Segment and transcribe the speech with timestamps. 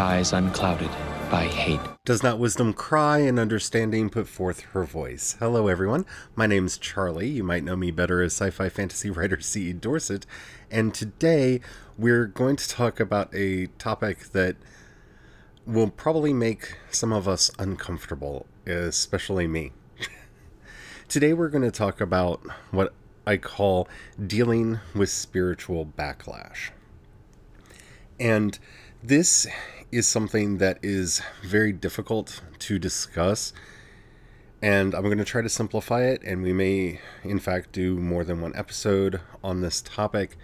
[0.00, 0.90] Eyes unclouded
[1.30, 1.80] by hate.
[2.06, 5.36] Does not wisdom cry and understanding put forth her voice?
[5.38, 6.06] Hello, everyone.
[6.34, 7.28] My name's Charlie.
[7.28, 9.74] You might know me better as sci fi fantasy writer C.E.
[9.74, 10.24] Dorset.
[10.70, 11.60] And today
[11.98, 14.56] we're going to talk about a topic that
[15.66, 19.72] will probably make some of us uncomfortable, especially me.
[21.08, 22.40] today we're going to talk about
[22.70, 22.94] what
[23.26, 23.86] I call
[24.26, 26.70] dealing with spiritual backlash.
[28.20, 28.58] And
[29.02, 29.46] this
[29.90, 33.54] is something that is very difficult to discuss.
[34.62, 36.22] And I'm going to try to simplify it.
[36.22, 40.36] And we may, in fact, do more than one episode on this topic.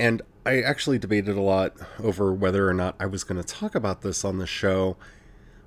[0.00, 3.76] And I actually debated a lot over whether or not I was going to talk
[3.76, 4.96] about this on the show.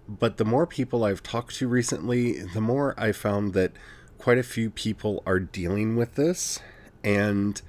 [0.09, 3.71] But the more people I've talked to recently, the more I found that
[4.17, 6.59] quite a few people are dealing with this.
[7.01, 7.61] And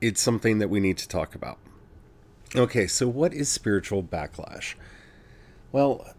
[0.00, 1.58] it's something that we need to talk about.
[2.54, 4.74] Okay, so what is spiritual backlash?
[5.70, 6.14] Well,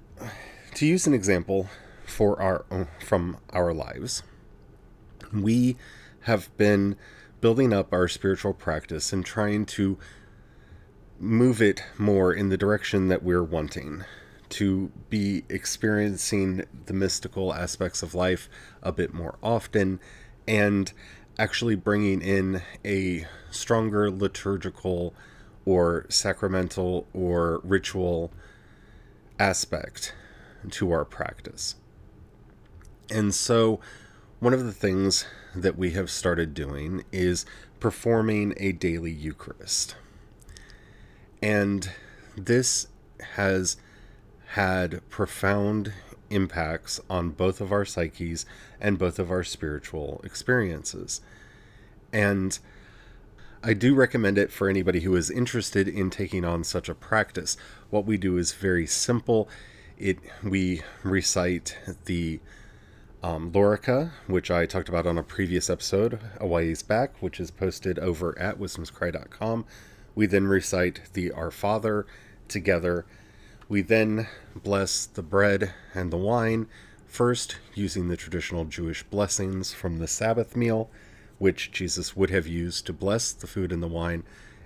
[0.74, 1.70] to use an example
[2.06, 4.24] for our from our lives,
[5.32, 5.78] we
[6.22, 6.96] have been
[7.40, 10.00] building up our spiritual practice and trying to
[11.20, 14.04] move it more in the direction that we're wanting
[14.50, 18.50] to be experiencing the mystical aspects of life
[18.82, 20.00] a bit more often
[20.48, 20.94] and
[21.38, 25.14] actually bringing in a stronger liturgical
[25.66, 28.32] or sacramental or ritual
[29.40, 30.14] aspect
[30.72, 31.76] to our practice.
[33.10, 33.80] And so,
[34.40, 35.26] one of the things
[35.56, 37.46] that we have started doing is
[37.80, 39.96] performing a daily Eucharist.
[41.42, 41.90] And
[42.36, 42.88] this
[43.36, 43.78] has
[44.48, 45.94] had profound
[46.30, 48.46] impacts on both of our psyches
[48.80, 51.22] and both of our spiritual experiences.
[52.12, 52.58] And
[53.66, 57.56] I do recommend it for anybody who is interested in taking on such a practice.
[57.90, 59.48] What we do is very simple.
[59.98, 62.42] It we recite the
[63.24, 67.52] um, Lorica, which I talked about on a previous episode a ways back, which is
[67.52, 69.66] posted over at wisdomscry.com.
[70.14, 72.06] We then recite the Our Father
[72.50, 73.06] together.
[73.70, 76.68] We then bless the bread and the wine,
[77.06, 80.92] first using the traditional Jewish blessings from the Sabbath meal
[81.40, 84.24] which Jesus would have used to bless the food and the wine,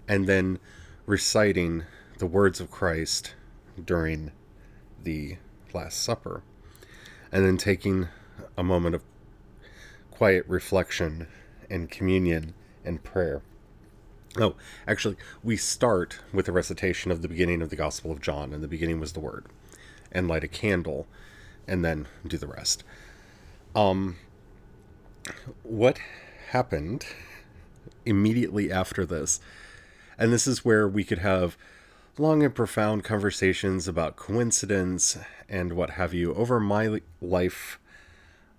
[0.07, 0.59] and then
[1.05, 1.83] reciting
[2.17, 3.33] the words of Christ
[3.83, 4.31] during
[5.03, 5.37] the
[5.73, 6.43] Last Supper,
[7.31, 8.07] and then taking
[8.57, 9.03] a moment of
[10.11, 11.27] quiet reflection
[11.69, 12.53] and communion
[12.83, 13.41] and prayer.
[14.37, 14.55] Oh,
[14.87, 18.63] actually, we start with a recitation of the beginning of the Gospel of John, and
[18.63, 19.45] the beginning was the Word,
[20.11, 21.07] and light a candle,
[21.67, 22.83] and then do the rest.
[23.75, 24.17] Um,
[25.63, 25.99] what
[26.47, 27.05] happened
[28.05, 29.39] immediately after this.
[30.17, 31.57] And this is where we could have
[32.17, 36.33] long and profound conversations about coincidence and what have you.
[36.33, 37.79] Over my life,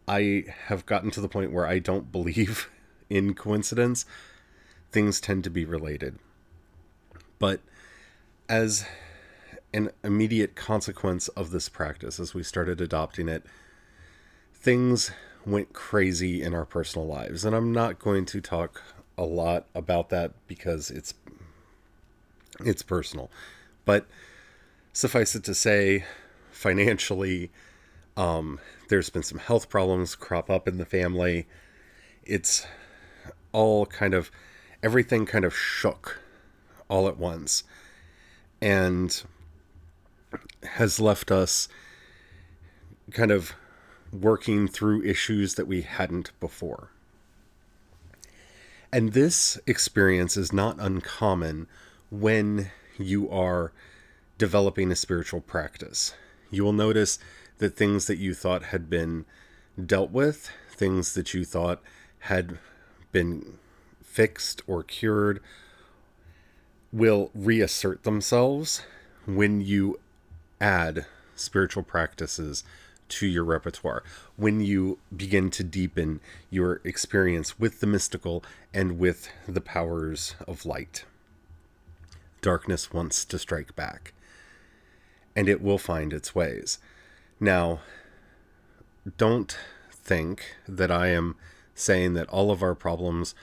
[0.07, 2.71] I have gotten to the point where I don't believe
[3.11, 4.05] in coincidence.
[4.93, 6.19] Things tend to be related.
[7.39, 7.61] But
[8.49, 8.87] as
[9.73, 13.45] an immediate consequence of this practice, as we started adopting it,
[14.55, 15.11] things
[15.51, 17.45] went crazy in our personal lives.
[17.45, 18.83] And I'm not going to talk
[19.17, 21.15] a lot about that because it's
[22.65, 23.31] it's personal.
[23.85, 24.07] But
[24.93, 26.05] suffice it to say,
[26.51, 27.51] financially,
[28.17, 31.47] um, there's been some health problems crop up in the family.
[32.25, 32.67] It's
[33.53, 34.31] all kind of
[34.83, 36.21] everything kind of shook
[36.89, 37.65] all at once
[38.61, 39.23] and
[40.63, 41.69] has left us
[43.13, 43.55] kind of
[44.13, 46.91] working through issues that we hadn't before.
[48.93, 51.67] And this experience is not uncommon
[52.11, 53.73] when you are
[54.39, 56.15] developing a spiritual practice.
[56.51, 57.19] You will notice
[57.59, 59.27] that things that you thought had been
[59.85, 61.83] dealt with, things that you thought
[62.21, 62.59] had
[63.13, 63.59] been
[64.03, 65.41] fixed or cured,
[66.93, 68.83] will reassert themselves
[69.27, 70.01] when you
[70.61, 71.05] add
[71.35, 72.65] spiritual practices
[73.09, 74.03] to your repertoire
[74.37, 76.21] when you begin to deepen
[76.51, 81.05] your experience with the mystical and with the powers of light.
[82.41, 84.13] darkness wants to strike back.
[85.35, 86.79] And it will find its ways.
[87.41, 87.81] Now,
[89.17, 89.57] don't
[89.91, 91.37] think that I am
[91.75, 93.35] saying that all of our problems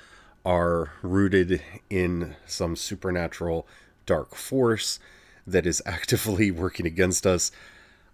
[0.46, 3.68] are rooted in some supernatural
[4.06, 5.00] dark force
[5.48, 7.52] that is actively working against us.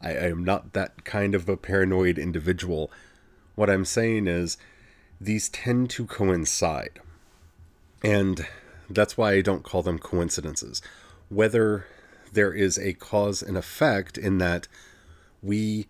[0.01, 2.91] I, I, am not that kind of a paranoid individual.
[3.55, 4.57] What I'm saying is
[5.19, 6.99] these tend to coincide.
[8.03, 8.47] And
[8.89, 10.81] that's why I don't call them coincidences.
[11.29, 11.85] Whether
[12.33, 14.67] there is a cause and effect in that
[15.41, 15.87] we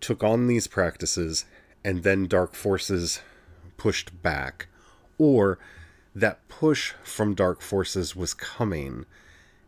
[0.00, 1.44] took on these practices
[1.84, 3.20] and then dark forces
[3.76, 4.68] pushed back,
[5.18, 5.58] or
[6.14, 9.06] that push from dark forces was coming,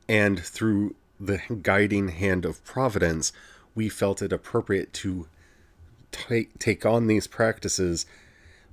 [0.09, 3.33] and through the guiding hand of providence,
[3.75, 5.27] we felt it appropriate to
[6.11, 8.07] take, on these practices,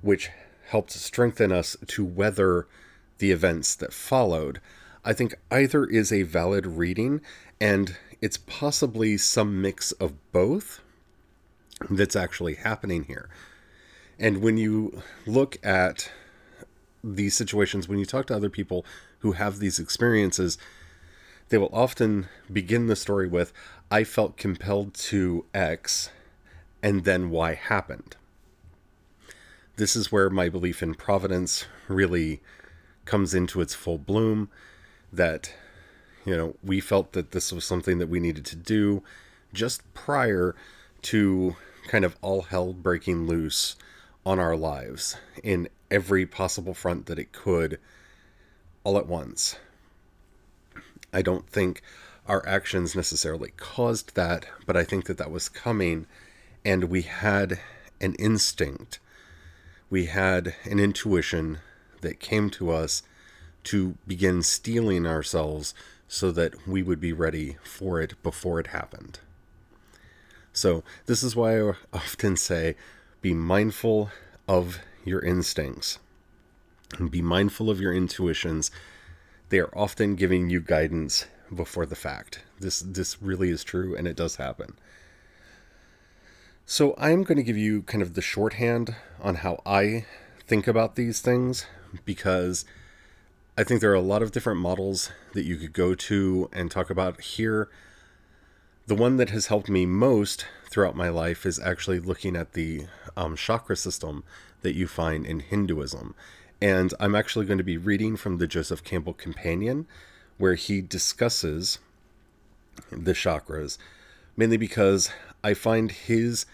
[0.02, 0.30] which
[0.68, 2.66] helped strengthen us to weather
[3.18, 4.60] the events that followed.
[5.04, 7.20] I think either is a valid reading,
[7.60, 10.80] and it's possibly some mix of both
[11.88, 13.28] that's actually happening here.
[14.18, 16.10] And when you look at
[17.02, 18.84] these situations, when you talk to other people
[19.20, 20.58] who have these experiences,
[21.48, 23.52] they will often begin the story with,
[23.90, 26.10] I felt compelled to X,
[26.82, 28.16] and then Y happened.
[29.76, 32.40] This is where my belief in providence really
[33.04, 34.48] comes into its full bloom.
[35.12, 35.52] That,
[36.24, 39.02] you know, we felt that this was something that we needed to do
[39.52, 40.54] just prior
[41.02, 41.56] to
[41.88, 43.74] kind of all hell breaking loose
[44.24, 47.80] on our lives in every possible front that it could
[48.84, 49.56] all at once.
[51.12, 51.82] I don't think
[52.30, 56.06] our actions necessarily caused that, but I think that that was coming,
[56.64, 57.58] and we had
[58.00, 59.00] an instinct,
[59.90, 61.58] we had an intuition
[62.02, 63.02] that came to us
[63.64, 65.74] to begin steeling ourselves
[66.06, 69.18] so that we would be ready for it before it happened.
[70.52, 72.76] So, this is why I often say
[73.20, 74.12] be mindful
[74.46, 75.98] of your instincts
[76.96, 78.70] and be mindful of your intuitions.
[79.48, 82.40] They are often giving you guidance before the fact.
[82.58, 84.76] This this really is true and it does happen.
[86.66, 90.06] So I'm going to give you kind of the shorthand on how I
[90.46, 91.66] think about these things
[92.04, 92.64] because
[93.58, 96.70] I think there are a lot of different models that you could go to and
[96.70, 97.68] talk about here.
[98.86, 102.86] The one that has helped me most throughout my life is actually looking at the
[103.16, 104.22] um, chakra system
[104.62, 106.14] that you find in Hinduism.
[106.62, 109.86] And I'm actually going to be reading from the Joseph Campbell Companion,
[110.40, 111.80] where he discusses
[112.90, 113.76] the chakras,
[114.38, 115.10] mainly because
[115.44, 116.46] I find his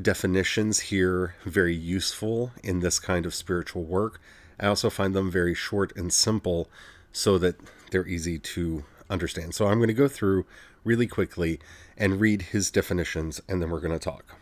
[0.00, 4.22] definitions here very useful in this kind of spiritual work.
[4.58, 6.70] I also find them very short and simple
[7.12, 7.56] so that
[7.90, 9.54] they're easy to understand.
[9.54, 10.46] So I'm going to go through
[10.82, 11.60] really quickly
[11.94, 14.34] and read his definitions, and then we're going to talk.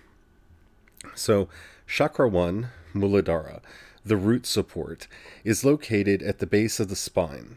[1.16, 1.48] So,
[1.88, 3.60] Chakra 1, Muladhara,
[4.04, 5.08] the root support,
[5.42, 7.56] is located at the base of the spine.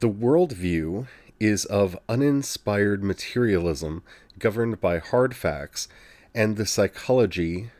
[0.00, 1.08] The worldview
[1.40, 4.04] is of uninspired materialism
[4.38, 5.88] governed by hard facts,
[6.32, 7.70] and the psychology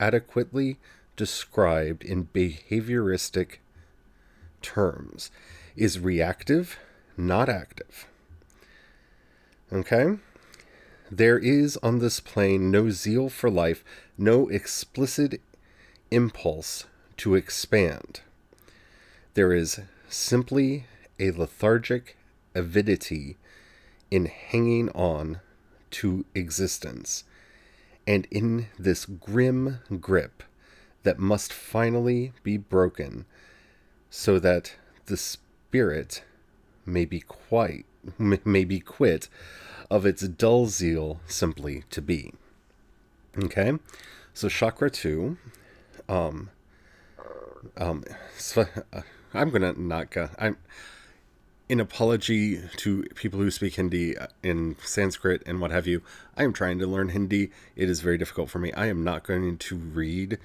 [0.00, 0.78] adequately
[1.16, 3.56] described in behavioristic
[4.62, 5.30] terms
[5.76, 6.78] is reactive,
[7.16, 8.06] not active.
[9.70, 10.18] Okay?
[11.10, 13.84] There is on this plane no zeal for life,
[14.16, 15.42] no explicit
[16.10, 16.86] impulse
[17.18, 18.22] to expand.
[19.34, 20.86] There is simply
[21.18, 22.16] a lethargic
[22.54, 23.36] avidity
[24.10, 25.40] in hanging on
[25.90, 27.24] to existence,
[28.06, 30.42] and in this grim grip
[31.02, 33.24] that must finally be broken
[34.10, 34.74] so that
[35.06, 36.22] the spirit
[36.84, 37.86] may be quite
[38.18, 39.28] may be quit
[39.90, 42.32] of its dull zeal simply to be.
[43.42, 43.72] Okay,
[44.34, 45.38] so chakra two,
[46.08, 46.50] um,
[47.76, 48.04] um,
[48.56, 48.64] uh,
[49.32, 50.28] I'm gonna not go.
[50.38, 50.56] I'm
[51.72, 56.02] in apology to people who speak Hindi uh, in Sanskrit and what have you.
[56.36, 57.50] I am trying to learn Hindi.
[57.76, 58.74] It is very difficult for me.
[58.74, 60.38] I am not going to read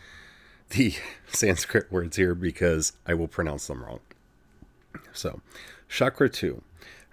[0.69, 0.95] the
[1.27, 3.99] Sanskrit words here because I will pronounce them wrong.
[5.11, 5.41] So,
[5.89, 6.63] chakra two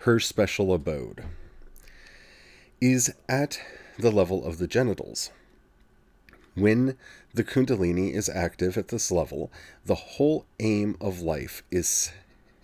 [0.04, 1.24] her special abode,
[2.80, 3.58] is at
[3.98, 5.30] the level of the genitals.
[6.54, 6.96] When
[7.32, 9.50] the Kundalini is active at this level,
[9.84, 12.12] the whole aim of life is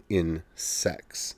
[0.08, 1.34] in sex.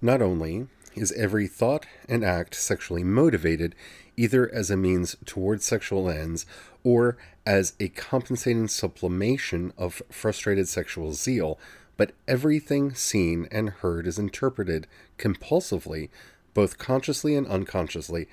[0.00, 3.74] Not only is every thought and act sexually motivated,
[4.16, 6.46] either as a means towards sexual ends
[6.84, 11.58] or as a compensating sublimation of frustrated sexual zeal,
[11.96, 14.86] but everything seen and heard is interpreted
[15.18, 16.10] compulsively,
[16.54, 18.28] both consciously and unconsciously,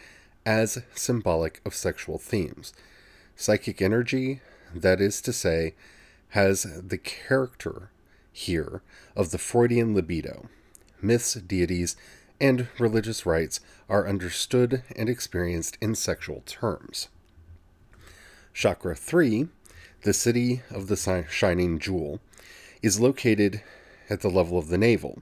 [0.46, 2.74] as symbolic of sexual themes.
[3.36, 4.42] Psychic energy,
[4.74, 5.74] that is to say,
[6.30, 7.90] has the character
[8.32, 8.82] here
[9.16, 10.48] of the Freudian libido.
[11.06, 11.96] Myths, deities,
[12.42, 17.10] and religious rites are understood and experienced in sexual terms.
[18.54, 19.48] Chakra 3,
[20.04, 22.20] the city of the shining jewel,
[22.82, 23.62] is located
[24.10, 25.22] at the level of the navel.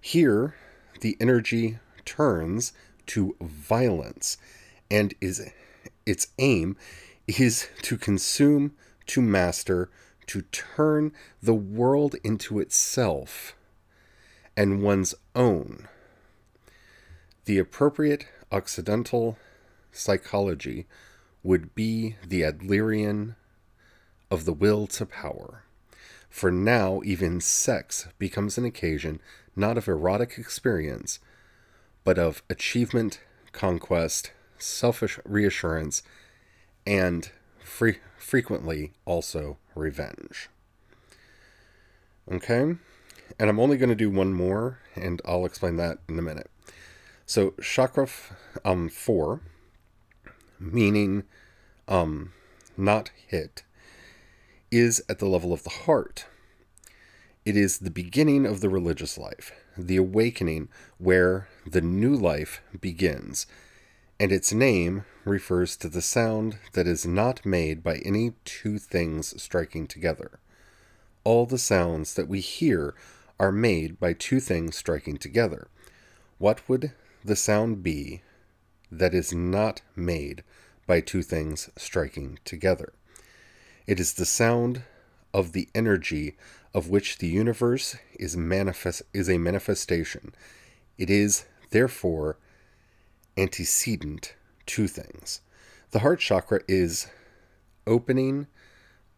[0.00, 0.54] Here,
[1.00, 2.72] the energy turns
[3.06, 4.36] to violence
[4.90, 5.50] and is
[6.06, 6.76] its aim
[7.26, 8.74] is to consume,
[9.06, 9.90] to master,
[10.26, 11.12] to turn
[11.42, 13.54] the world into itself
[14.56, 15.88] and one's own.
[17.44, 19.36] The appropriate Occidental
[19.90, 20.86] psychology
[21.42, 23.34] would be the Adlerian
[24.30, 25.64] of the will to power.
[26.30, 29.20] For now, even sex becomes an occasion
[29.56, 31.20] not of erotic experience,
[32.02, 33.20] but of achievement,
[33.52, 36.02] conquest, selfish reassurance,
[36.86, 37.30] and
[37.62, 40.48] free, frequently also revenge.
[42.30, 42.76] Okay?
[43.38, 46.50] And I'm only going to do one more, and I'll explain that in a minute.
[47.26, 48.06] So, chakra
[48.64, 49.40] um, 4,
[50.60, 51.24] meaning
[51.88, 52.32] um,
[52.76, 53.62] not hit,
[54.70, 56.26] is at the level of the heart.
[57.44, 63.46] It is the beginning of the religious life, the awakening where the new life begins,
[64.18, 69.40] and its name refers to the sound that is not made by any two things
[69.42, 70.38] striking together.
[71.24, 72.94] All the sounds that we hear
[73.40, 75.68] are made by two things striking together.
[76.38, 76.92] What would
[77.24, 78.22] the sound be
[78.92, 80.44] that is not made
[80.86, 82.92] by two things striking together?
[83.86, 84.82] It is the sound
[85.32, 86.36] of the energy
[86.74, 90.34] of which the universe is manifest is a manifestation.
[90.98, 92.38] It is therefore
[93.36, 94.34] antecedent
[94.66, 95.40] to things.
[95.90, 97.08] The heart chakra is
[97.86, 98.46] opening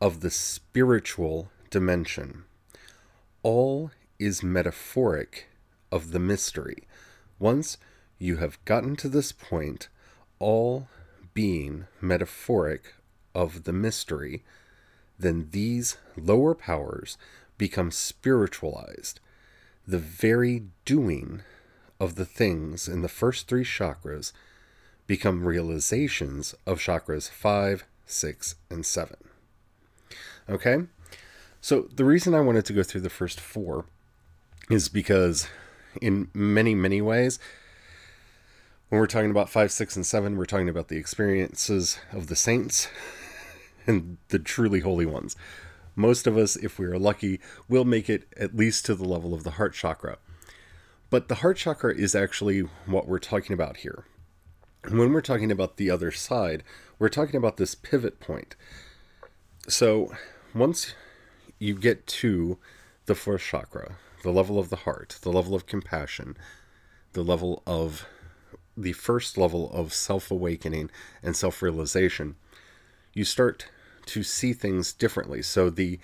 [0.01, 2.45] of the spiritual dimension.
[3.43, 5.49] All is metaphoric
[5.93, 6.85] of the mystery.
[7.39, 7.79] Once
[8.19, 9.89] you have gotten to this point,
[10.39, 10.89] all
[11.35, 12.95] being metaphoric
[13.35, 14.43] of the mystery,
[15.19, 17.19] then these lower powers
[17.59, 19.21] become spiritualized.
[19.87, 21.43] The very doing
[22.01, 24.33] of the things in the first three chakras
[25.07, 29.17] become realizations of chakras 5, 6, and 7.
[30.49, 30.79] Okay?
[31.67, 33.87] So the reason I wanted to go through the first four
[34.71, 35.49] is because,
[36.01, 37.41] in many, many ways,
[38.89, 42.37] when we're talking about 5, 6, and 7, we're talking about the experiences of the
[42.37, 42.87] saints
[43.89, 45.35] and the truly holy ones.
[45.97, 49.35] Most of us, if we are lucky, will make it at least to the level
[49.35, 50.19] of the heart chakra.
[51.11, 54.05] But the heart chakra is actually what we're talking about here.
[54.89, 56.63] When we're talking about the other side,
[57.01, 58.55] we're talking about this pivot point.
[59.67, 60.13] So
[60.55, 60.95] once
[61.59, 62.59] you get to
[63.07, 66.37] the first chakra, the level of the heart, the level of compassion,
[67.13, 68.07] the level of
[68.77, 70.91] the first level of self awakening
[71.23, 72.37] and self realization,
[73.15, 73.67] you start
[74.07, 75.43] to see things differently.
[75.43, 75.99] So the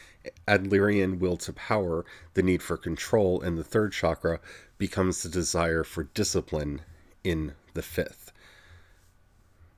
[0.48, 2.04] Adlerian will to power,
[2.34, 4.40] the need for control in the third chakra,
[4.78, 6.82] becomes the desire for discipline
[7.22, 8.32] in the fifth.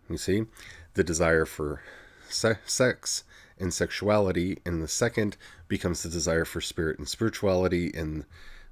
[0.09, 0.47] You see,
[0.95, 1.83] the desire for
[2.29, 3.25] se- sex
[3.65, 8.25] and sexuality in the second becomes the desire for spirit and spirituality in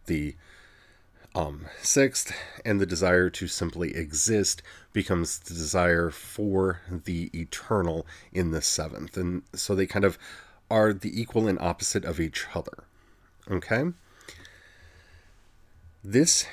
[0.07, 0.37] the
[1.35, 2.33] um, sixth,
[2.65, 9.17] and the desire to simply exist becomes the desire for the eternal in the seventh.
[9.17, 10.19] And so they kind of
[10.71, 12.85] are the equal and opposite of each other.
[13.51, 13.85] Okay?
[16.05, 16.47] This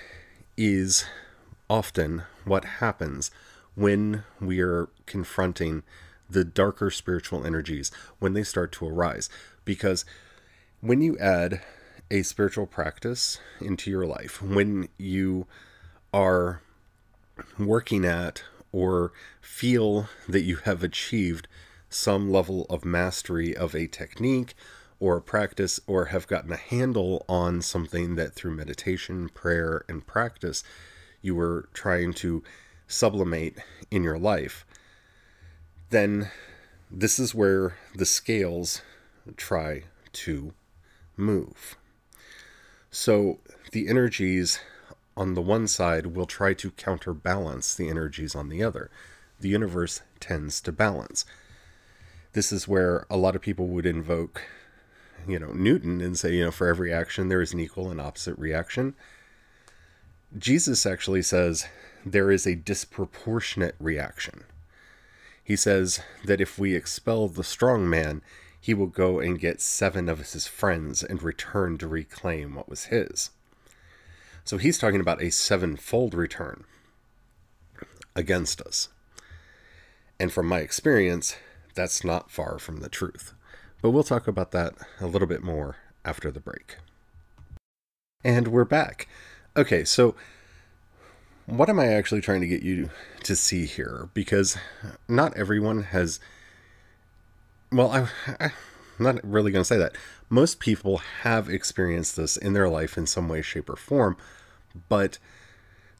[0.56, 1.06] is
[1.70, 3.32] often what happens
[3.76, 5.84] when we are confronting
[6.30, 9.30] the darker spiritual energies when they start to arise.
[9.66, 10.06] Because
[10.82, 11.62] when you add
[12.12, 15.46] a spiritual practice into your life, when you
[16.14, 16.62] are
[17.58, 21.48] working at or feel that you have achieved
[21.90, 24.54] some level of mastery of a technique
[25.00, 30.06] or a practice or have gotten a handle on something that through meditation, prayer, and
[30.06, 30.64] practice
[31.22, 32.44] you were trying to
[32.88, 33.58] sublimate
[33.92, 34.66] in your life,
[35.90, 36.30] then
[36.90, 38.82] this is where the scales
[39.38, 40.54] try to
[41.18, 41.78] move.
[42.92, 43.40] So
[43.72, 44.60] the energies
[45.16, 48.90] on the one side will try to counterbalance the energies on the other.
[49.40, 51.26] The universe tends to balance.
[52.34, 54.44] This is where a lot of people would invoke
[55.28, 58.00] you know, Newton and say, you know, for every action there is an equal and
[58.00, 58.96] opposite reaction.
[60.38, 61.68] Jesus actually says
[62.06, 64.44] there is a disproportionate reaction.
[65.50, 68.22] He says that if we expel the strong man,
[68.62, 72.86] he will go and get seven of his friends and return to reclaim what was
[72.94, 73.32] his.
[74.44, 76.66] So he's talking about a sevenfold return
[78.16, 78.90] against us.
[80.20, 81.36] And from my experience,
[81.74, 83.34] that's not far from the truth.
[83.82, 86.78] But we'll talk about that a little bit more after the break.
[88.24, 89.08] And we're back.
[89.58, 90.14] Okay, so
[91.50, 92.90] what am I actually trying to get you
[93.24, 94.10] to see here?
[94.14, 94.58] Because
[95.08, 96.20] not everyone has.
[97.72, 98.08] Well, I,
[98.40, 98.52] I'm
[99.00, 99.96] not really going to say that.
[100.30, 104.16] Most people have experienced this in their life in some way, shape, or form,
[104.90, 105.18] but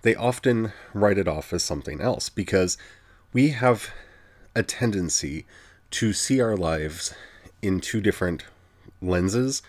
[0.02, 2.78] they often write it off as something else because
[3.34, 3.90] we have
[4.56, 5.46] a tendency
[5.92, 7.14] to see our lives
[7.62, 8.46] in two different
[9.02, 9.62] lenses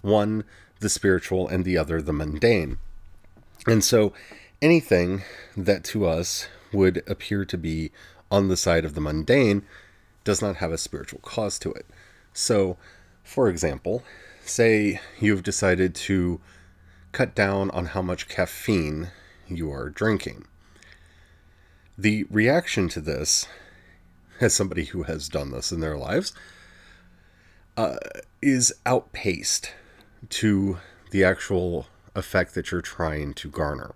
[0.00, 0.44] one,
[0.80, 2.76] the spiritual, and the other, the mundane.
[3.66, 4.12] And so
[4.64, 5.22] anything
[5.56, 7.92] that to us would appear to be
[8.30, 9.62] on the side of the mundane
[10.24, 11.86] does not have a spiritual cause to it.
[12.32, 12.76] So,
[13.22, 14.02] for example,
[14.44, 16.40] say you've decided to
[17.12, 19.10] cut down on how much caffeine
[19.46, 20.46] you are drinking.
[21.96, 23.46] The reaction to this
[24.40, 26.32] as somebody who has done this in their lives,
[27.76, 27.96] uh,
[28.42, 29.72] is outpaced
[30.28, 30.78] to
[31.10, 33.94] the actual effect that you're trying to garner.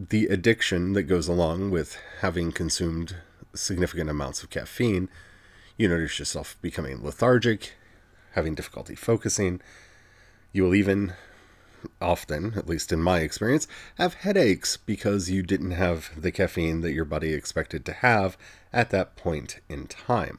[0.00, 3.16] The addiction that goes along with having consumed
[3.52, 5.08] significant amounts of caffeine,
[5.76, 7.72] you notice yourself becoming lethargic,
[8.34, 9.60] having difficulty focusing.
[10.52, 11.14] You will even
[12.00, 16.92] often, at least in my experience, have headaches because you didn't have the caffeine that
[16.92, 18.38] your body expected to have
[18.72, 20.38] at that point in time.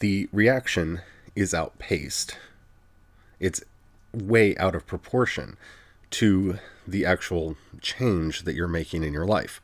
[0.00, 1.00] The reaction
[1.34, 2.36] is outpaced,
[3.38, 3.64] it's
[4.12, 5.56] way out of proportion
[6.10, 9.60] to the actual change that you're making in your life.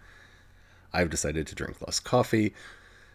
[0.93, 2.55] I've decided to drink less coffee.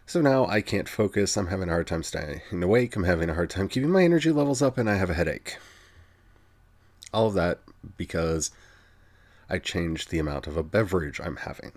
[0.06, 1.36] So now I can't focus.
[1.36, 2.96] I'm having a hard time staying awake.
[2.96, 5.56] I'm having a hard time keeping my energy levels up, and I have a headache.
[7.12, 7.60] All of that
[7.96, 8.50] because
[9.48, 11.72] I changed the amount of a beverage I'm having.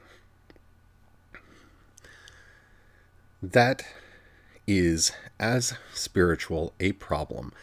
[3.42, 3.86] That
[4.68, 7.54] is as spiritual a problem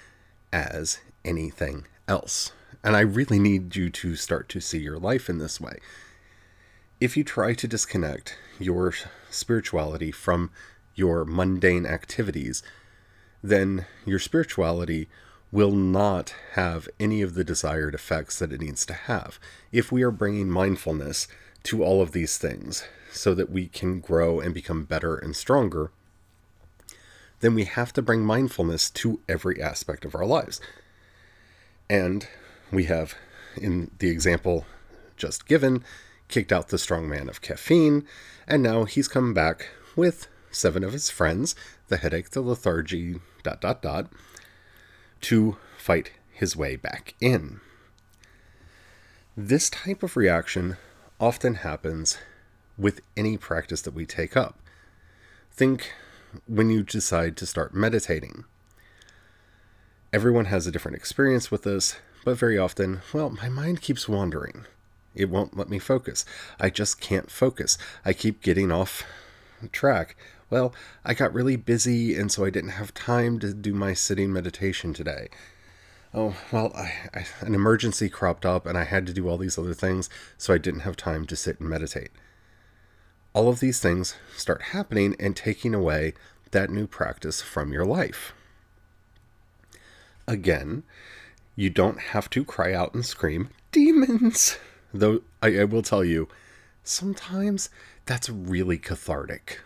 [0.53, 2.53] as anything else.
[2.85, 5.79] And I really need you to start to see your life in this way.
[7.01, 8.95] If you try to disconnect your
[9.31, 10.51] spirituality from
[10.95, 12.63] your mundane activities,
[13.43, 15.09] then your spirituality
[15.51, 19.39] will not have any of the desired effects that it needs to have.
[19.71, 21.29] If we are bringing mindfulness
[21.65, 25.91] to all of these things so that we can grow and become better and stronger,
[27.41, 30.61] then we have to bring mindfulness to every aspect of our lives.
[31.91, 32.27] And
[32.73, 33.15] we have,
[33.57, 34.67] in the example
[35.17, 35.85] just given,
[36.29, 38.07] kicked out the strong man of caffeine,
[38.49, 41.55] and now he's come back with seven of his friends
[41.89, 44.11] the headache, the lethargy, dot, dot, dot
[45.21, 47.61] to fight his way back in.
[49.37, 50.77] This type of reaction
[51.21, 52.19] often happens
[52.79, 54.59] with any practice that we take up.
[55.51, 55.93] Think
[56.47, 58.45] when you decide to start meditating.
[60.13, 64.65] Everyone has a different experience with this, but very often, well, my mind keeps wandering.
[65.15, 66.25] It won't let me focus.
[66.59, 67.77] I just can't focus.
[68.05, 69.05] I keep getting off
[69.73, 70.17] track.
[70.51, 74.33] Well, I got really busy, and so I didn't have time to do my sitting
[74.33, 75.29] meditation today.
[76.15, 79.59] Oh, well, I, I, an emergency cropped up, and I had to do all these
[79.59, 82.11] other things, so I didn't have time to sit and meditate.
[83.33, 86.13] All of these things start happening and taking away
[86.51, 88.35] that new practice from your life.
[90.29, 90.83] Again,
[91.57, 94.59] you don't have to cry out and scream, demons!
[94.93, 96.29] Though I, I will tell you,
[96.85, 97.71] sometimes
[98.07, 99.61] that's really cathartic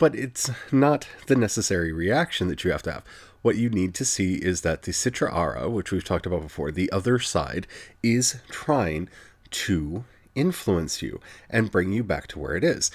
[0.00, 3.04] but it's not the necessary reaction that you have to have.
[3.42, 6.72] What you need to see is that the Sitra Achra, which we've talked about before,
[6.72, 7.66] the other side,
[8.02, 9.10] is trying
[9.50, 12.90] to influence you and bring you back to where it is.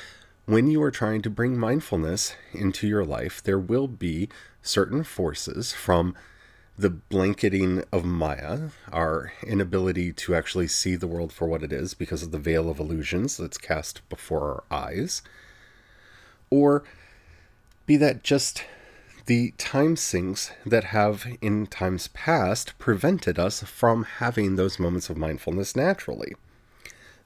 [0.46, 4.28] When you are trying to bring mindfulness into your life, there will be
[4.64, 6.16] certain forces from
[6.78, 11.94] the blanketing of Maya, our inability to actually see the world for what it is
[11.94, 15.22] because of the veil of illusions that's cast before our eyes
[16.50, 16.84] or
[17.86, 18.64] be that just
[19.26, 25.18] the time sinks that have in times past prevented us from having those moments of
[25.18, 26.36] mindfulness naturally.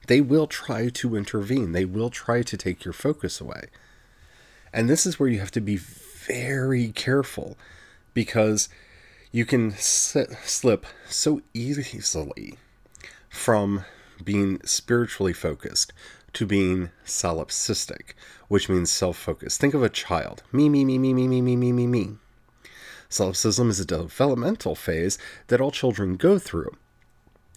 [0.06, 3.64] They will try to intervene, they will try to take your focus away.
[4.72, 7.58] And this is where you have to be very careful
[8.14, 8.68] because
[9.32, 12.58] you can sit, slip so easily
[13.28, 13.84] from
[14.24, 15.92] being spiritually focused
[16.32, 18.12] to being solipsistic,
[18.48, 19.60] which means self focused.
[19.60, 22.16] Think of a child me, me, me, me, me, me, me, me, me, me.
[23.08, 26.76] Solipsism is a developmental phase that all children go through,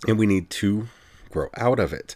[0.08, 0.88] and we need to
[1.30, 2.16] grow out of it.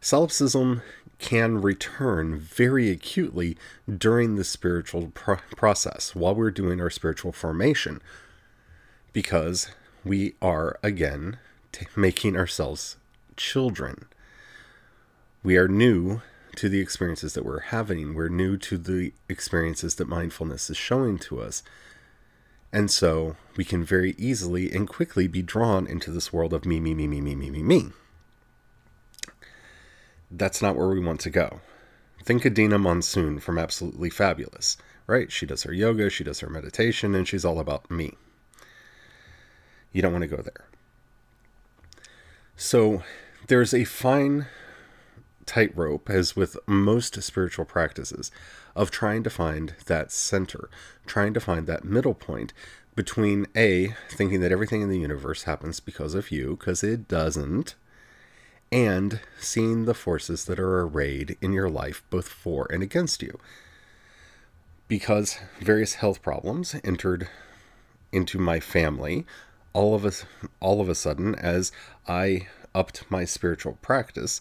[0.00, 0.80] Solipsism
[1.18, 3.58] can return very acutely
[3.98, 8.00] during the spiritual pro- process while we're doing our spiritual formation
[9.12, 9.70] because
[10.04, 11.38] we are again
[11.72, 12.96] t- making ourselves
[13.36, 14.06] children.
[15.42, 16.20] We are new
[16.56, 18.14] to the experiences that we're having.
[18.14, 21.62] We're new to the experiences that mindfulness is showing to us.
[22.72, 26.78] And so we can very easily and quickly be drawn into this world of me,
[26.78, 27.90] me, me, me, me, me, me, me.
[30.30, 31.60] That's not where we want to go.
[32.22, 35.32] Think Edina Monsoon from Absolutely Fabulous, right?
[35.32, 38.16] She does her yoga, she does her meditation, and she's all about me.
[39.92, 40.66] You don't want to go there.
[42.56, 43.02] So
[43.48, 44.46] there's a fine
[45.46, 48.30] tightrope, as with most spiritual practices,
[48.76, 50.70] of trying to find that center,
[51.06, 52.52] trying to find that middle point
[52.94, 57.74] between A, thinking that everything in the universe happens because of you, because it doesn't,
[58.70, 63.38] and seeing the forces that are arrayed in your life, both for and against you.
[64.86, 67.28] Because various health problems entered
[68.12, 69.24] into my family
[69.72, 70.12] all of a,
[70.60, 71.72] all of a sudden as
[72.06, 74.40] I upped my spiritual practice,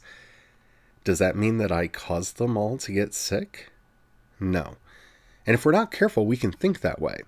[1.03, 3.71] does that mean that I caused them all to get sick?
[4.39, 4.75] No.
[5.45, 7.21] And if we're not careful, we can think that way.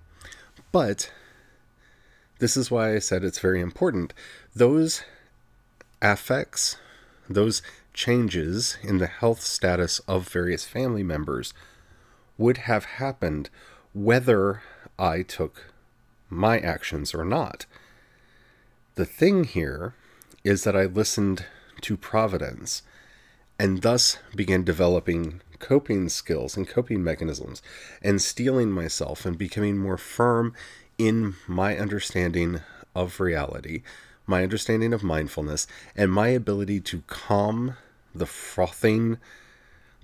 [0.70, 1.10] But
[2.38, 4.14] this is why I said it's very important.
[4.54, 5.04] Those
[6.00, 6.76] affects,
[7.28, 7.62] those
[7.94, 11.54] changes in the health status of various family members
[12.38, 13.50] would have happened
[13.92, 14.62] whether
[14.98, 15.72] I took
[16.30, 17.66] my actions or not.
[18.94, 19.94] The thing here
[20.44, 21.46] is that I listened
[21.80, 22.82] to Providence
[23.58, 27.62] and thus began developing coping skills and coping mechanisms
[28.02, 30.52] and steeling myself and becoming more firm
[30.98, 32.60] in my understanding
[32.94, 33.82] of reality,
[34.26, 37.78] my understanding of mindfulness, and my ability to calm
[38.14, 39.16] the frothing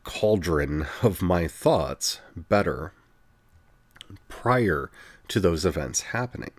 [0.03, 2.93] cauldron of my thoughts better
[4.31, 4.91] prior
[5.29, 6.53] to those events happening.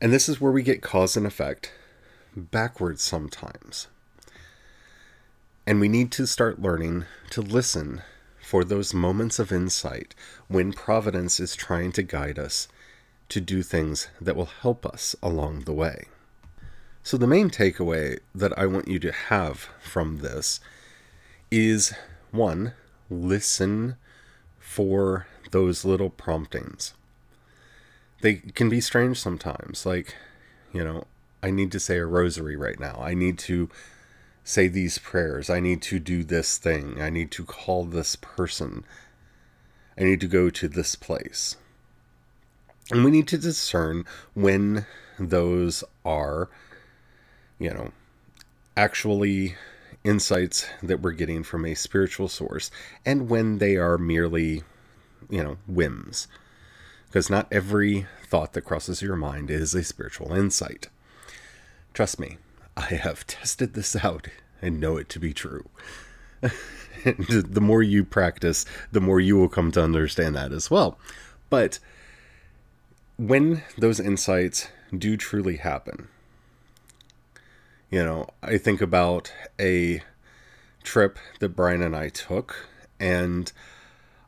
[0.00, 1.72] And this is where we get cause and effect
[2.36, 3.88] backwards sometimes.
[5.66, 8.02] And we need to start learning to listen
[8.42, 10.14] for those moments of insight
[10.48, 12.68] when Providence is trying to guide us
[13.30, 16.04] to do things that will help us along the way.
[17.02, 20.60] So, the main takeaway that I want you to have from this
[21.50, 21.94] is
[22.30, 22.74] one,
[23.08, 23.96] listen
[24.58, 26.92] for those little promptings
[28.20, 29.86] they can be strange sometimes.
[29.86, 30.14] Like,
[30.72, 31.04] you know,
[31.42, 32.98] I need to say a rosary right now.
[33.00, 33.68] I need to
[34.44, 35.50] say these prayers.
[35.50, 37.00] I need to do this thing.
[37.00, 38.84] I need to call this person.
[39.98, 41.56] I need to go to this place.
[42.90, 44.86] And we need to discern when
[45.18, 46.48] those are,
[47.58, 47.90] you know,
[48.76, 49.56] actually
[50.04, 52.70] insights that we're getting from a spiritual source
[53.04, 54.62] and when they are merely,
[55.28, 56.28] you know, whims
[57.06, 60.88] because not every thought that crosses your mind is a spiritual insight.
[61.94, 62.38] Trust me,
[62.76, 64.28] I have tested this out
[64.60, 65.68] and know it to be true.
[66.40, 70.98] the more you practice, the more you will come to understand that as well.
[71.48, 71.78] But
[73.16, 76.08] when those insights do truly happen,
[77.90, 80.02] you know, I think about a
[80.82, 83.52] trip that Brian and I took, and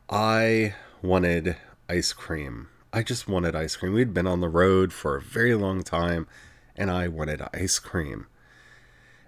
[0.09, 1.57] I wanted
[1.89, 2.69] ice cream.
[2.93, 3.93] I just wanted ice cream.
[3.93, 6.27] We'd been on the road for a very long time
[6.75, 8.27] and I wanted ice cream.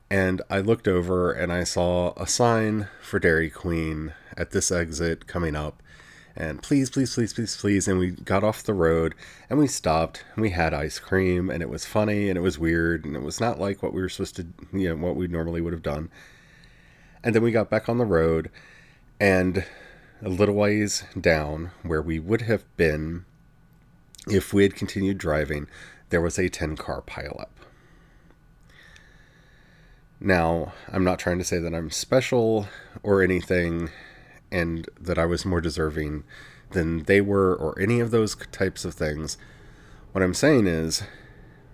[0.09, 5.25] And I looked over and I saw a sign for Dairy Queen at this exit
[5.25, 5.81] coming up.
[6.35, 7.87] And please, please, please, please, please.
[7.87, 9.15] And we got off the road
[9.49, 12.59] and we stopped and we had ice cream and it was funny and it was
[12.59, 15.27] weird and it was not like what we were supposed to, you know, what we
[15.27, 16.09] normally would have done.
[17.23, 18.49] And then we got back on the road
[19.19, 19.65] and
[20.23, 23.25] a little ways down where we would have been
[24.27, 25.67] if we had continued driving,
[26.09, 27.49] there was a 10 car pileup.
[30.19, 32.67] Now, I'm not trying to say that I'm special
[33.01, 33.89] or anything
[34.51, 36.23] and that I was more deserving
[36.71, 39.37] than they were or any of those types of things.
[40.11, 41.03] What I'm saying is,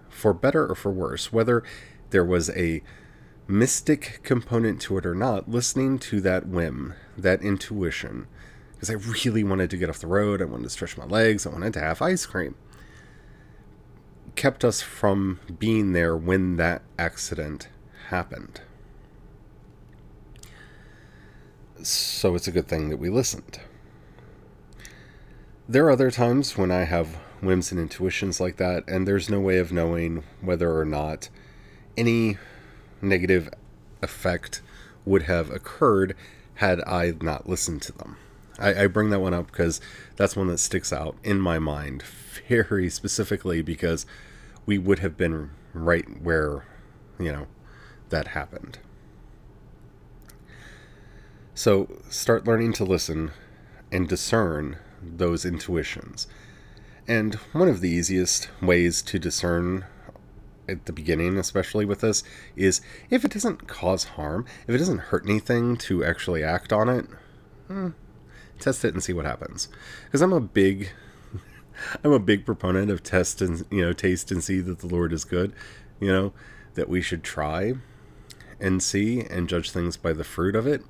[0.10, 1.64] for better or for worse, whether
[2.12, 2.82] there was a
[3.48, 8.28] mystic component to it or not, listening to that whim, that intuition,
[8.78, 10.40] because I really wanted to get off the road.
[10.40, 11.48] I wanted to stretch my legs.
[11.48, 12.54] I wanted to have ice cream.
[14.36, 17.70] Kept us from being there when that accident
[18.10, 18.62] happened.
[21.82, 23.60] So it's a good thing that we listened.
[25.68, 29.40] There are other times when I have whims and intuitions like that, and there's no
[29.40, 31.30] way of knowing whether or not
[31.98, 32.38] any
[33.02, 33.50] negative
[34.04, 34.62] effect
[35.04, 36.16] would have occurred
[36.56, 38.18] had I not listened to them.
[38.60, 39.80] I, I bring that one up because
[40.16, 42.04] that's one that sticks out in my mind
[42.48, 44.06] very specifically because
[44.66, 46.66] we would have been right where,
[47.20, 47.48] you know,
[48.10, 48.80] that happened.
[51.54, 53.32] So start learning to listen
[53.92, 56.28] and discern those intuitions.
[57.08, 59.86] And one of the easiest ways to discern
[60.68, 62.24] at the beginning, especially with this,
[62.56, 66.90] is if it doesn't cause harm, if it doesn't hurt anything to actually act on
[66.90, 67.06] it,
[67.68, 67.90] hmm,
[68.60, 69.68] test it and see what happens.
[70.06, 70.92] Because I'm a big,
[72.04, 75.14] I'm a big proponent of test and you know taste and see that the Lord
[75.14, 75.54] is good.
[76.00, 76.34] You know
[76.76, 77.76] that we should try
[78.60, 80.84] and see and judge things by the fruit of it.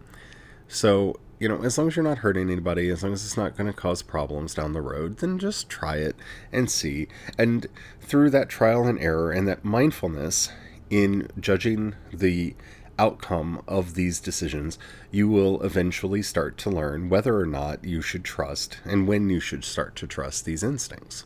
[0.67, 3.55] So you know, as long as you're not hurting anybody, as long as it's not
[3.55, 6.15] going to cause problems down the road, then just try it
[6.51, 7.07] and see.
[7.37, 7.67] And
[8.01, 10.51] through that trial and error and that mindfulness
[10.89, 12.55] in judging the
[12.99, 14.77] outcome of these decisions,
[15.11, 19.39] you will eventually start to learn whether or not you should trust and when you
[19.39, 21.25] should start to trust these instincts,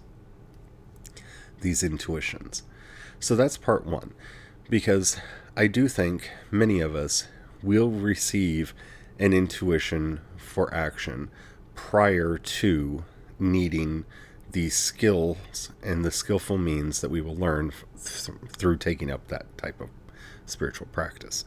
[1.61, 2.63] these intuitions.
[3.19, 4.13] So that's part one,
[4.69, 5.17] because
[5.55, 7.27] I do think many of us
[7.61, 8.73] will receive
[9.19, 11.29] an intuition for action
[11.75, 13.03] prior to
[13.39, 14.05] needing
[14.51, 17.71] the skills and the skillful means that we will learn
[18.03, 19.89] th- through taking up that type of
[20.51, 21.45] spiritual practice.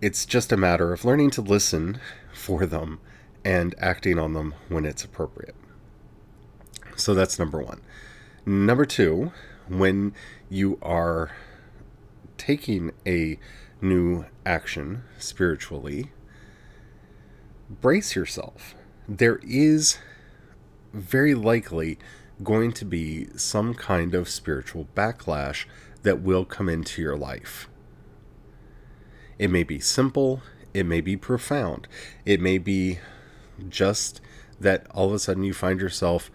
[0.00, 2.00] It's just a matter of learning to listen
[2.32, 3.00] for them
[3.44, 5.54] and acting on them when it's appropriate.
[6.96, 7.80] So that's number one.
[8.44, 9.32] Number two,
[9.68, 10.14] when
[10.50, 11.30] you are
[12.36, 13.38] taking a
[13.80, 16.10] new action spiritually,
[17.68, 18.74] brace yourself.
[19.08, 19.98] There is
[20.92, 21.98] very likely
[22.42, 25.66] going to be some kind of spiritual backlash
[26.02, 27.68] that will come into your life.
[29.42, 30.40] It may be simple,
[30.72, 31.88] it may be profound,
[32.24, 33.00] it may be
[33.68, 34.20] just
[34.60, 36.30] that all of a sudden you find yourself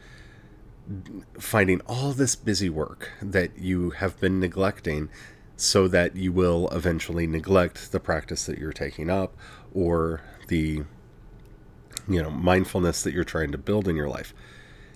[1.40, 5.08] finding all this busy work that you have been neglecting
[5.56, 9.38] so that you will eventually neglect the practice that you're taking up
[9.74, 10.84] or the
[12.10, 14.34] you know mindfulness that you're trying to build in your life.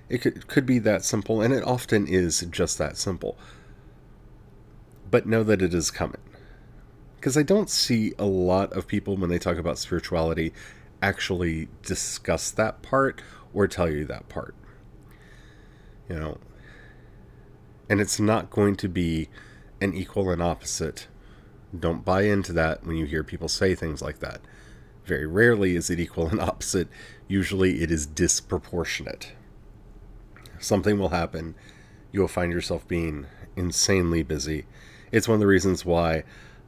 [0.10, 3.38] It could, could be that simple and it often is just that simple.
[5.10, 6.20] But know that it is coming
[7.22, 10.52] because i don't see a lot of people when they talk about spirituality
[11.02, 13.22] actually discuss that part
[13.54, 14.56] or tell you that part
[16.10, 16.38] you know
[17.90, 19.30] and it's not going to be
[19.80, 21.08] an equal and opposite
[21.78, 24.42] don't buy into that when you hear people say things like that
[25.06, 26.88] very rarely is it equal and opposite.
[27.28, 29.34] Usually it is disproportionate.
[30.60, 31.56] Something will happen.
[32.12, 34.66] You will find yourself being insanely busy.
[35.12, 36.24] It's one of the reasons why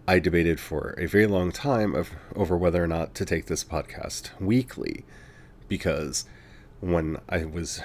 [0.06, 3.64] I debated for a very long time of, over whether or not to take this
[3.64, 5.06] podcast weekly
[5.70, 6.26] because
[6.82, 7.82] when I was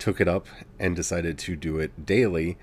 [0.00, 0.48] took it up
[0.80, 2.58] and decided to do it daily,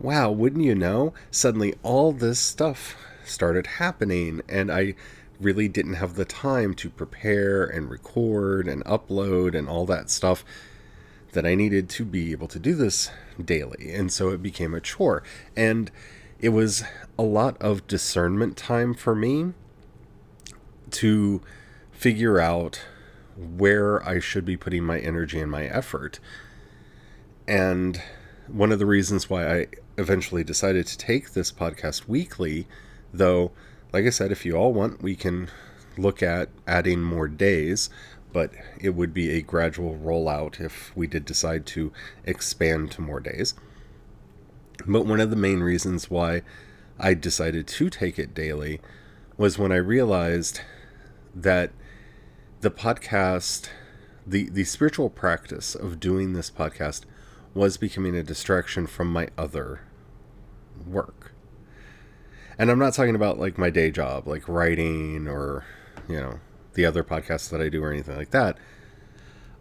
[0.00, 4.94] wow, wouldn't you know, suddenly all this stuff started happening and I
[5.38, 10.44] really didn't have the time to prepare and record and upload and all that stuff
[11.32, 13.10] that I needed to be able to do this
[13.42, 13.92] daily.
[13.92, 15.22] And so it became a chore.
[15.54, 15.92] And
[16.40, 16.84] it was
[17.18, 19.52] a lot of discernment time for me
[20.90, 21.40] to
[21.92, 22.82] figure out
[23.36, 26.20] where I should be putting my energy and my effort.
[27.48, 28.00] And
[28.48, 29.66] one of the reasons why I
[29.98, 32.66] eventually decided to take this podcast weekly,
[33.12, 33.52] though
[33.92, 35.48] like I said, if you all want, we can
[35.96, 37.88] look at adding more days,
[38.30, 41.92] but it would be a gradual rollout if we did decide to
[42.24, 43.54] expand to more days.
[44.86, 46.42] But one of the main reasons why
[46.98, 48.80] I decided to take it daily
[49.36, 50.60] was when I realized
[51.34, 51.72] that
[52.60, 53.68] the podcast,
[54.26, 57.04] the, the spiritual practice of doing this podcast
[57.54, 59.80] was becoming a distraction from my other
[60.86, 61.32] work
[62.58, 65.64] and I'm not talking about like my day job, like writing or,
[66.08, 66.40] you know,
[66.74, 68.56] the other podcasts that I do or anything like that.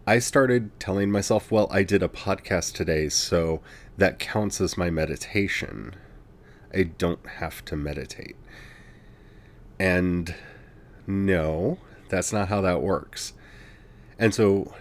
[0.08, 3.62] I started telling myself, well, I did a podcast today, so
[3.98, 5.96] that counts as my meditation.
[6.72, 8.36] I don't have to meditate.
[9.80, 10.36] And
[11.08, 13.34] no, that's not how that works.
[14.20, 14.76] And so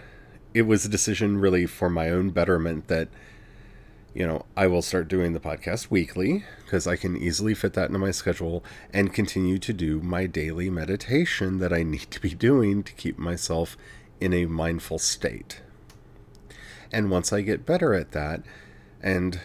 [0.53, 3.07] it was a decision really for my own betterment that,
[4.13, 7.87] you know, I will start doing the podcast weekly because I can easily fit that
[7.87, 12.35] into my schedule and continue to do my daily meditation that I need to be
[12.35, 13.75] doing to keep myself
[14.19, 15.61] in a mindful state.
[16.91, 18.41] And once I get better at that
[19.01, 19.39] and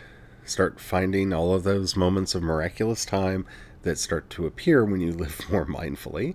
[0.44, 3.46] start finding all of those moments of miraculous time
[3.82, 6.34] that start to appear when you live more mindfully,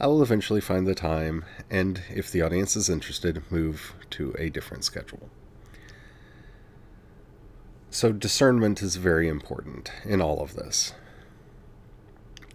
[0.00, 4.48] I will eventually find the time and, if the audience is interested, move to a
[4.48, 5.28] different schedule.
[7.90, 10.92] So, discernment is very important in all of this.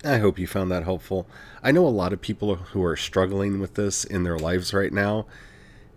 [0.06, 1.28] I hope you found that helpful.
[1.63, 4.92] I know a lot of people who are struggling with this in their lives right
[4.92, 5.26] now,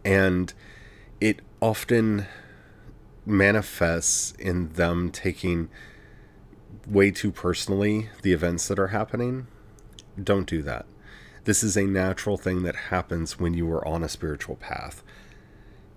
[0.05, 0.53] and
[1.21, 2.27] it often
[3.25, 5.69] manifests in them taking
[6.87, 9.49] way too personally the events that are happening.
[10.23, 10.87] Don't do that.
[11.43, 15.03] This is a natural thing that happens when you are on a spiritual path.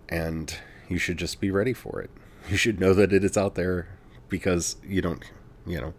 [0.08, 0.56] And
[0.88, 2.10] you should just be ready for it.
[2.50, 3.88] You should know that it is out there
[4.30, 5.24] because you don't,
[5.68, 5.94] you know,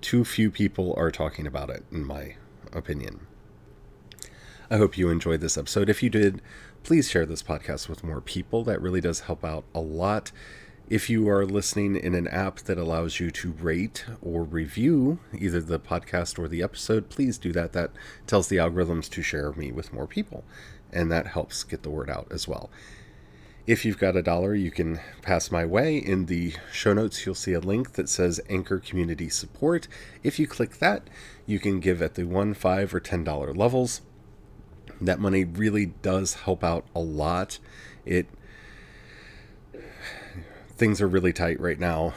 [0.00, 2.36] too few people are talking about it, in my
[2.72, 3.26] opinion.
[4.70, 5.88] I hope you enjoyed this episode.
[5.88, 6.42] If you did,
[6.82, 8.64] please share this podcast with more people.
[8.64, 10.30] That really does help out a lot.
[10.90, 15.60] If you are listening in an app that allows you to rate or review either
[15.60, 17.72] the podcast or the episode, please do that.
[17.72, 17.90] That
[18.26, 20.44] tells the algorithms to share me with more people,
[20.92, 22.70] and that helps get the word out as well.
[23.68, 25.98] If you've got a dollar, you can pass my way.
[25.98, 29.88] In the show notes, you'll see a link that says Anchor Community Support.
[30.22, 31.10] If you click that,
[31.44, 34.00] you can give at the one, five, or ten dollar levels.
[35.02, 37.58] That money really does help out a lot.
[38.06, 38.26] It
[40.70, 42.14] things are really tight right now,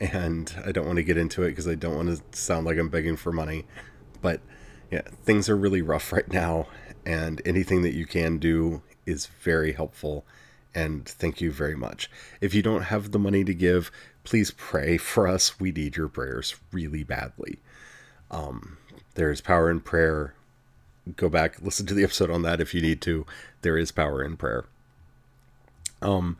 [0.00, 2.76] and I don't want to get into it because I don't want to sound like
[2.76, 3.66] I'm begging for money.
[4.20, 4.42] But
[4.90, 6.66] yeah, things are really rough right now,
[7.06, 10.26] and anything that you can do is very helpful.
[10.74, 12.10] And thank you very much.
[12.40, 13.90] If you don't have the money to give,
[14.24, 15.58] please pray for us.
[15.58, 17.58] We need your prayers really badly.
[18.30, 18.78] Um,
[19.14, 20.34] there's power in prayer.
[21.16, 23.26] Go back, listen to the episode on that if you need to.
[23.62, 24.64] There is power in prayer.
[26.02, 26.36] Um,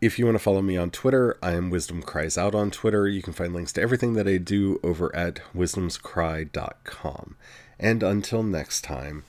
[0.00, 3.08] if you want to follow me on Twitter, I am Wisdom Cries Out on Twitter.
[3.08, 7.36] You can find links to everything that I do over at wisdomscry.com.
[7.78, 9.24] And until next time,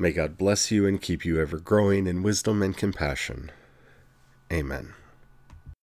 [0.00, 3.52] may God bless you and keep you ever growing in wisdom and compassion.
[4.50, 4.94] Amen.